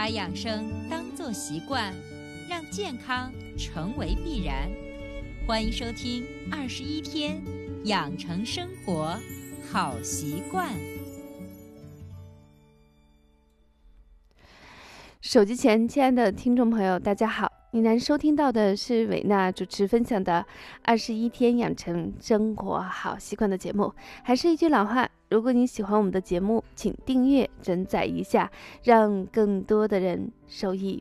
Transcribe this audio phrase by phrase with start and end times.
[0.00, 1.92] 把养生当作习惯，
[2.48, 4.66] 让健康成为必然。
[5.46, 7.38] 欢迎收听《二十一天
[7.84, 9.14] 养成生活
[9.70, 10.68] 好习惯》。
[15.20, 17.52] 手机前，亲爱的听众朋友，大家好！
[17.72, 20.46] 你能收听到的是伟娜主持分享的
[20.82, 23.92] 《二十一天养成生活好习惯》的节目。
[24.24, 28.50] 还是一句老话，如果你喜欢我们的节目，请订阅、转载一下，
[28.82, 31.00] 让更多的人受益。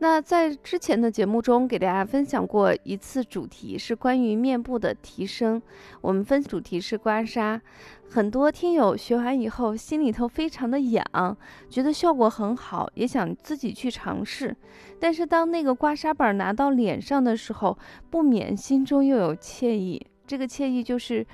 [0.00, 5.60] 那在之前的节目中，给大家分享过一次主题是关于面部的提升。
[6.00, 7.60] 我们分主题是刮痧，
[8.08, 11.04] 很多听友学完以后心里头非常的痒，
[11.68, 14.56] 觉得效果很好，也想自己去尝试。
[15.00, 17.76] 但是当那个刮痧板拿到脸上的时候，
[18.08, 20.00] 不免心中又有惬意。
[20.28, 21.26] 这个惬意就是，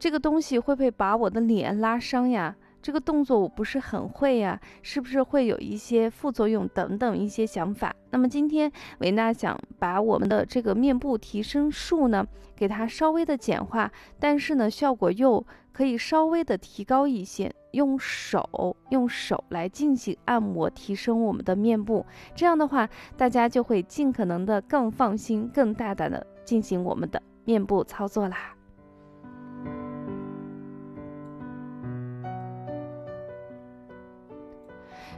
[0.00, 2.56] 这个东西会不会把我的脸拉伤呀？
[2.84, 7.96] 这个动作我不是很会呀，是不是会有一些副作用等等一些想法？
[8.10, 13.90] 那么今天维娜想把我们的这个面部提升术呢，给它稍微的简化，
[14.20, 28.53] 但是呢效果又可以稍微的提高一些，用手用手来进行按摩，提升我们的面部，这样的话大家就会尽可能的更放心、更大胆的进行我们的面部操作啦。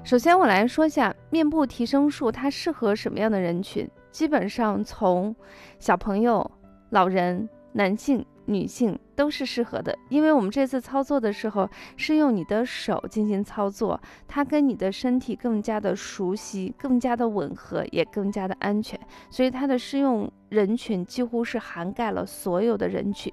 [0.05, 3.89] 首先，我来说一下面部提升术，它适合什么样的人群？
[4.13, 5.35] 基本上从
[5.81, 6.49] 小朋友、
[6.91, 9.99] 老人、男性、女性都是适合的。
[10.09, 23.33] 因为我们这次操作的时候是用你的手进行操作，它跟你的身体更加的熟悉、更加的吻合，也更加的安全，所以它的适用人群几乎是涵盖了所有的人群。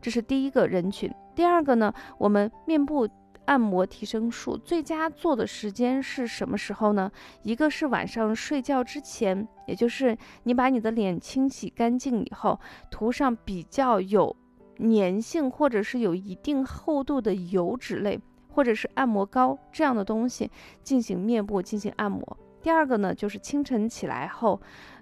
[0.00, 1.12] 这是第一个人群。
[1.34, 3.06] 第二个呢，我们面部。
[3.48, 7.10] 按摩提升术最佳做的时间是什么时候呢？
[7.42, 12.60] 一个是晚上睡觉之前，也就是你把你的脸清洗干净以后，
[12.90, 14.36] 涂上比较有
[14.78, 18.20] 粘性或者是有一定厚度的油脂类
[18.50, 20.50] 或者是按摩膏这样的东西
[20.82, 22.36] 进行面部进行按摩。
[22.62, 24.60] 第二个呢，就是清晨起来后。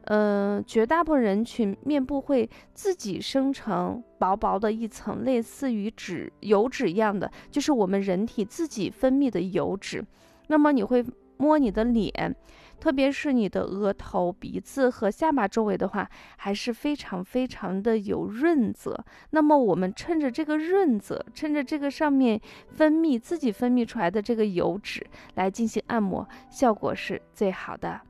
[0.09, 10.05] 嗯，绝大部分人群面部会自己生成薄薄的一层，类似于脂油脂一样的，就是我们人体自己分泌的油脂。
[10.47, 11.05] 那么你会
[11.39, 12.33] 摸你的脸，
[12.79, 19.05] 特别是你的额头、鼻子和下巴周围的话，还是非常非常的有润泽。
[19.31, 25.05] 那么我们趁着这个润泽，趁着这个上面分泌自己分泌出来的这个油脂
[25.35, 28.01] 来进行按摩，效果是最好的。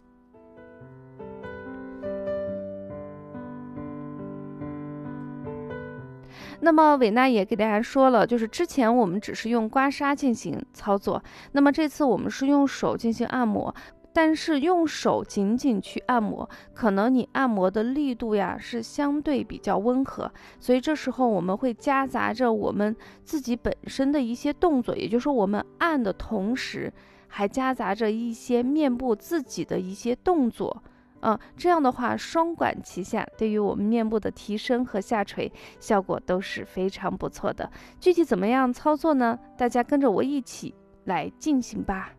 [6.58, 11.22] 那么伟娜也给大家说了，就是之前我们只是用刮痧进行操作，
[11.52, 13.72] 那么这次我们是用手进行按摩，
[14.16, 26.90] 但是用手仅仅去按摩，可能你按摩的力度呀是相对比较温和，所以这时候我们会夹杂着我们自己本身的一些动作，也就是说我们按的同时，
[27.28, 30.82] 还夹杂着一些面部自己的一些动作。
[31.20, 37.70] 嗯，这样的话双管齐下，对于我们面部的提升和下垂效果都是非常不错的。
[38.00, 39.38] 具体怎么样操作呢？
[39.58, 42.15] 大家跟着我一起来进行吧。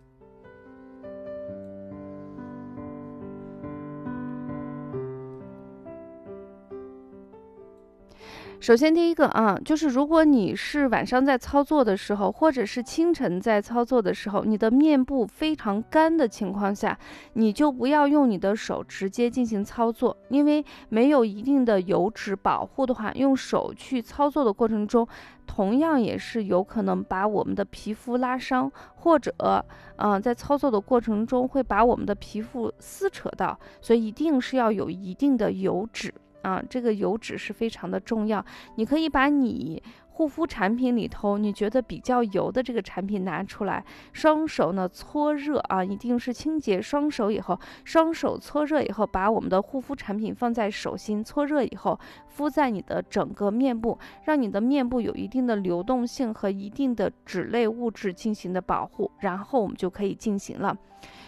[8.59, 16.97] 首先，第一个啊，就是如果你是晚上在操作的时候，或者是清晨在操作的时候，你的面部非常干的情况下，
[17.33, 25.07] 你就不要用你的手直接进行操作，因为没有一定的油脂保护的话，用手去操作的过程中，
[25.45, 29.31] 同样也是有可能把我们的皮肤拉伤，或者，
[29.97, 36.11] 嗯，在操作的过程中会把我们的皮肤撕扯到，所以一定是要有一定的油脂。
[36.47, 38.43] 啊，这个油脂是非常的重要。
[38.75, 39.83] 你可以把你
[40.17, 51.99] 护肤产品里头你觉得比较油的这个产品拿出来，双手呢搓热啊，一定是清洁双手以后，双手搓热以后，把我们的护肤产品放在手心搓热以后，
[52.29, 60.75] 敷在你的整个面部，让你的面部有一定的流动性和一定的脂类物质进行的保护，然后我们就可以进行了。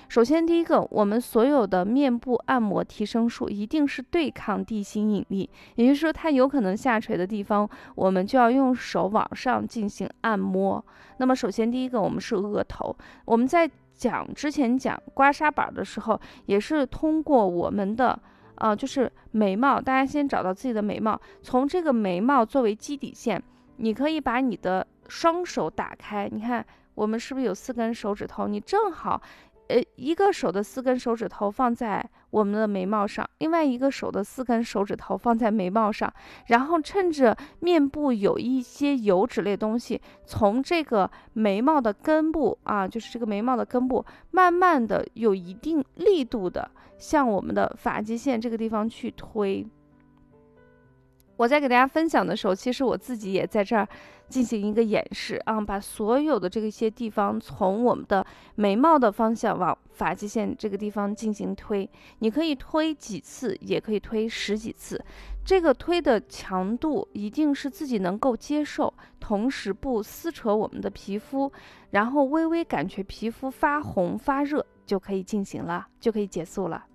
[0.07, 10.83] 首先，第一个，我们所有的面部按摩提升术一定是对抗地心引力，也就是说，它有可能下垂的地方，我们就要用手往上进行按摩。
[11.17, 12.95] 那么，首先第一个，我们是额头。
[13.25, 18.17] 我们在讲之前讲刮痧板的时候，也是通过我们的
[18.55, 23.43] 啊，就是眉毛，大家先找到自己的眉毛，从这个眉毛作为基底线，
[23.75, 26.65] 你可以把你的双手打开，你看
[26.95, 28.47] 我们是不是有四根手指头？
[28.47, 29.21] 你正好。
[29.69, 36.11] 呃，一个手的四根手指头放在我们的眉毛上，另外一个手的四根手指头放在眉毛上，
[36.47, 49.65] 然后趁着面部有一些油脂类东西，从这个眉毛的根部啊，就是这个眉毛的根部，慢慢的有一定力度的向我们的发际线这个地方去推。
[51.39, 53.87] 我在给大家分享的时候，其实我自己也在这儿
[54.27, 58.25] 进行一个演示啊，把所有的这些地方从我们的
[58.55, 61.89] 眉毛的方向往发际线这个地方进行推。
[62.19, 65.01] 你可以推几次，也可以推十几次。
[65.45, 71.49] 这个推的强度一定是自己能够接受，同时不撕扯我们的皮肤，
[71.91, 76.85] 然后微微感觉皮肤发红发热就可以进行了，就可以结束了。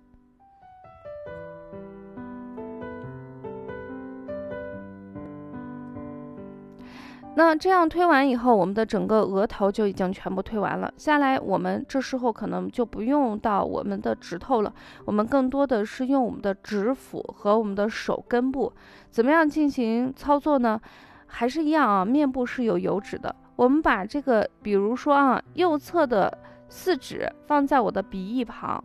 [7.37, 10.93] 那这样推完以后，我们的整个额头就已经全部推完了。
[10.95, 14.73] 下来，我们这时候可能就不用到我们的指头了，
[15.03, 18.71] 我们更多的是用我们的指腹和我们的手根部，
[19.11, 20.79] 怎么样进行操作呢？
[21.27, 26.37] 还是一样啊，面部是有油脂的，我们把这个，比如说啊，右侧的
[26.69, 28.81] 四指放在我的鼻翼旁，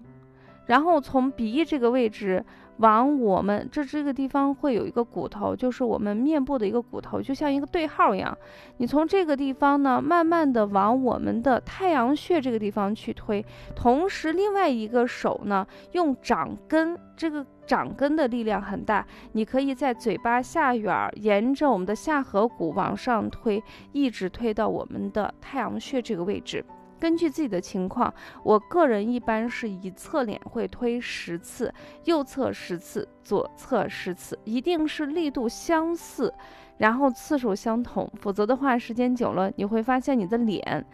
[0.67, 2.45] 然后从鼻翼这个位置。
[2.81, 8.37] 往我们这这个地方会有一个骨头，就是我们面部的一个骨头，就像一个对号一样。
[8.79, 13.45] 你从这个地方呢，慢慢的往我们的太阳穴这个地方去推，
[13.77, 23.63] 同时另外一个手呢，用掌根，这个掌根的力量很大，你可以在嘴巴下缘，沿着我们的下颌骨往上推，
[23.93, 26.65] 一直推到我们的太阳穴这个位置。
[27.01, 28.13] 根据自己的情况，
[28.45, 31.73] 我个人一般是一侧脸会推十次，
[32.05, 36.33] 右侧十次，左侧十次，一定是力度相似，
[36.77, 40.85] 然后次数相同，否则的话，时间久了你会发现你的脸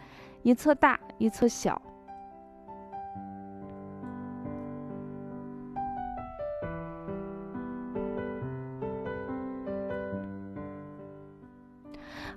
[0.43, 1.79] 一侧大，一侧小。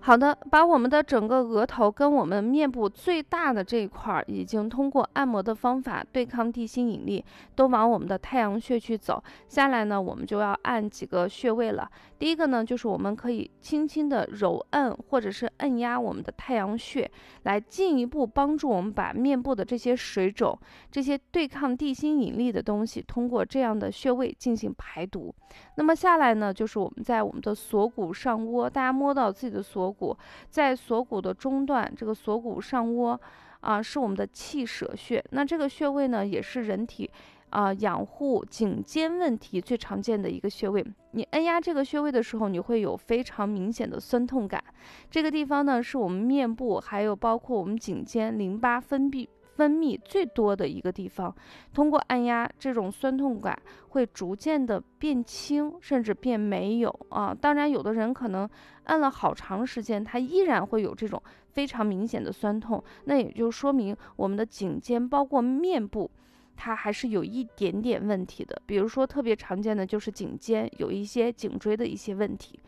[0.03, 7.23] 好的，把我们的整个额头跟我们面部最大的这一块儿，已经通过按摩的方法对抗地心引力，
[7.55, 9.23] 都往我们的太阳穴去走。
[9.47, 11.89] 下来呢，我们就要按几个穴位了。
[12.19, 17.09] 第一个呢，就是我们可以轻轻的揉按或者是按压我们的太阳穴，
[17.43, 20.59] 来进一步帮助我们把面部的这些水肿、
[20.91, 25.35] 这些对抗地心引力的东西，通过这样的穴位进行排毒。
[25.77, 29.90] 那么下来呢，就是我们在我们的锁骨上窝，大家摸到自己的锁。
[29.91, 30.17] 骨
[30.49, 33.21] 在锁骨的中段，这个锁骨上窝
[33.61, 35.25] 啊是我们的气舍穴。
[35.31, 37.11] 那这个穴位呢，也是人体
[37.51, 40.85] 啊养护颈肩问题最常见的一个穴位。
[41.13, 44.63] 你按压这个穴位的时候，你会有非常明显的酸痛感。
[45.11, 49.27] 这个地方呢，是我们面部还有包括我们颈肩淋巴分泌。
[49.61, 51.37] 分泌最多的一个地方，
[51.75, 53.55] 通过按压，这种酸痛感
[53.91, 57.37] 会逐渐的变轻，甚至变没有啊。
[57.39, 58.49] 当然，有的人可能
[58.85, 61.23] 按了好长时间，他依然会有这种
[61.53, 66.11] 非常明显的酸痛，那也就说明我们的颈肩包括面部，
[66.57, 68.63] 它还是有一点点问题的。
[68.65, 72.59] 比如说，特别常见的就是颈肩有一些颈椎的一些问题。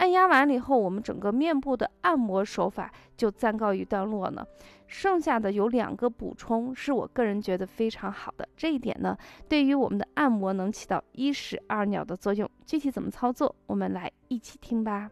[0.00, 4.46] 按压完了以后，我们整个面部的按摩手法就暂告一段落了。
[4.86, 8.48] 剩下的有两个补充，是我个人觉得非常好的。
[8.56, 9.14] 这一点呢，
[9.46, 12.50] 对于我们的按摩能起到一石二鸟的作用。
[12.64, 15.10] 具体怎么操作，我们来一起听吧。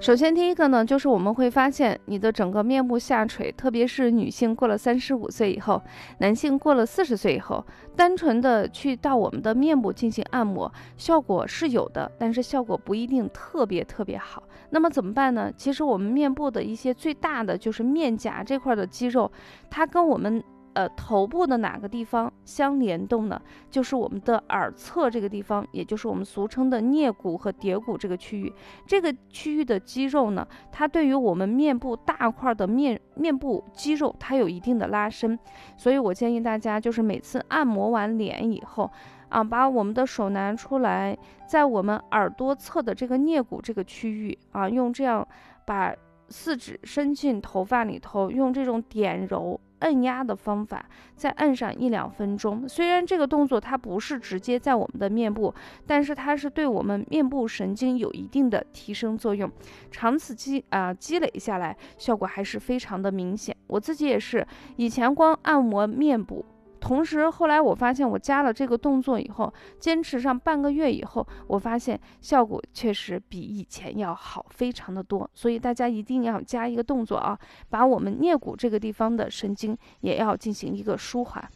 [0.00, 5.82] 首先，第一个呢，就是我们会发现你的整个面部下垂，特别是女性过了三十五岁以后，
[6.18, 7.64] 男性过了四十岁以后，
[7.96, 14.42] 单纯的去到我们的面部进行按摩，效果是有的，但是效果不一定特别特别好。
[14.70, 15.50] 那么怎么办呢？
[15.56, 19.30] 其实我们面部的一些最大的就是面颊这块的肌肉，
[19.70, 20.42] 它跟我们。
[20.74, 23.40] 呃，头部的哪个地方相联动呢？
[23.70, 28.52] 就是我们的耳侧这个地方，也就是我们俗称的颞骨和蝶骨这个区域。
[28.84, 35.38] 这个区域的肌肉呢，它对于我们面部大块的面面部肌肉，它有一定的拉伸。
[35.76, 38.90] 所以我建议大家，就是每次按摩完脸以后，
[39.28, 41.16] 啊，把我们的手拿出来，
[41.46, 45.26] 在我们耳朵侧的这个颞骨这个区域，啊，用这样
[45.64, 45.94] 把。
[46.36, 49.60] 四指伸进头发里头，用这种点揉。
[49.80, 52.66] 按压的方法，再按上一两分钟。
[52.66, 55.54] 虽然这个动作它不是直接在我们的面部，
[55.86, 59.50] 但是它是对我们面部神经有一定的提升作用。
[59.90, 63.54] 长此积啊积累下来，效果还是非常的明显。
[63.66, 64.44] 我自己也是，
[64.76, 66.44] 以前光按摩面部。
[66.84, 69.50] 同时，后来我发现我加了这个动作以后，
[69.80, 75.28] 坚持上半个月以后，我发现效果确实比以前要好，非常的多。
[75.32, 77.38] 所以大家一定要加一个动作啊，
[77.70, 81.50] 把我们颞骨这个地方的神经也要进行一个舒缓。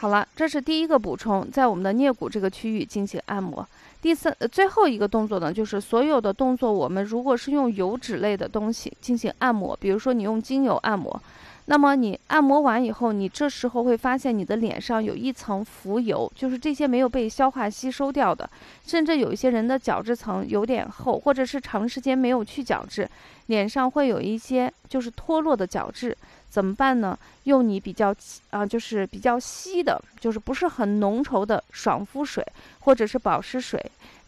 [0.00, 3.66] 好了，这是第一个补充，在我们的颞骨这个区域进行按摩。
[4.00, 11.20] 第三，最后一个动作呢，就是所有的动作，我们如果是用油脂类的东西进行按摩，比如说你用精油按摩，
[11.70, 18.48] 那么你按摩完以后，你这时候会发现你的脸上有一层浮油，就是这些没有被消化吸收掉的，
[18.86, 23.06] 甚至有一些人的角质层有点厚，或者是长时间没有去角质，
[23.48, 26.16] 脸上会有一些就是脱落的角质。
[26.48, 27.16] 怎么办呢？
[27.44, 28.14] 用你比较
[28.48, 32.42] 啊，就是比较稀的，就是不是很浓稠的爽肤水，
[32.80, 33.78] 或者是保湿水，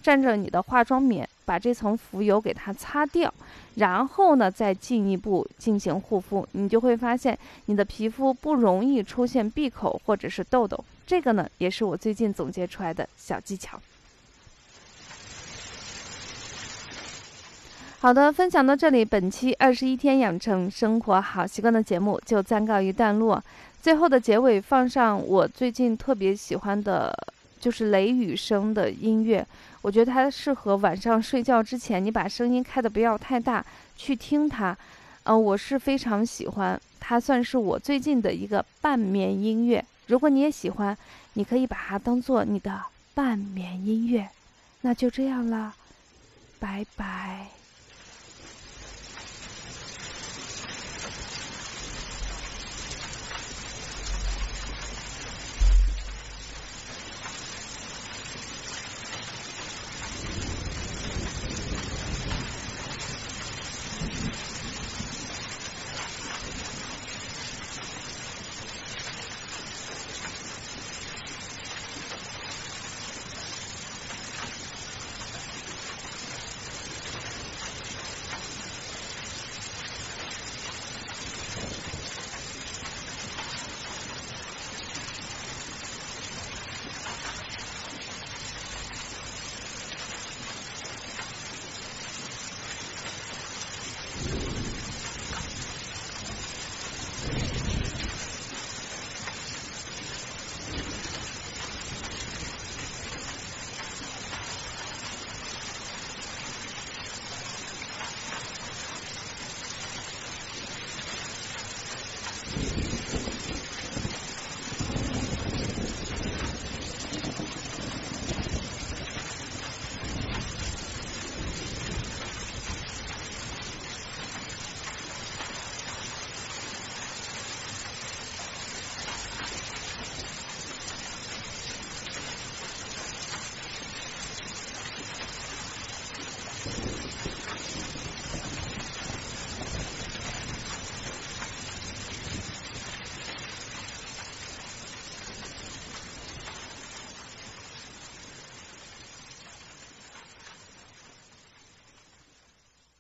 [0.03, 3.33] 蘸着你的化妆棉，把这层浮油给它擦掉，
[3.75, 10.83] 然后呢，再进一步进行护肤，你就会发现你的皮肤不容易出现闭口或者是痘痘。
[11.07, 13.81] 这个呢，也是我最近总结出来的小技巧。
[17.99, 23.43] 好的，分享到这里，本期二十一天养成生活好习惯的节目就暂告一段落。
[23.83, 27.15] 最后的结尾放上我最近特别喜欢的，
[27.61, 29.47] 就是雷雨声的音乐。
[29.83, 33.65] 我觉得它适合晚上睡觉之前，你把声音开的不要太大，
[33.97, 34.77] 去听它。
[35.25, 39.85] 嗯，我是非常喜欢，它算是我最近的一个半眠音乐。
[40.07, 40.97] 如果你也喜欢，
[41.35, 42.83] 你可以把它当做你的
[43.15, 44.29] 半眠音乐。
[44.81, 45.75] 那就这样了，
[46.59, 47.60] 拜拜。